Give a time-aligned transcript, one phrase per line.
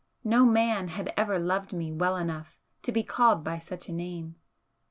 [0.23, 4.33] No man had ever loved me well enough to be called by such a name.